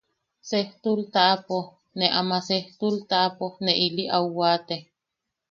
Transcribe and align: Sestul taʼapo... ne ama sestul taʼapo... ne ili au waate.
Sestul 0.49 0.99
taʼapo... 1.13 1.59
ne 1.97 2.05
ama 2.19 2.37
sestul 2.47 2.95
taʼapo... 3.09 3.45
ne 3.63 3.71
ili 3.85 4.03
au 4.17 4.27
waate. 4.37 4.75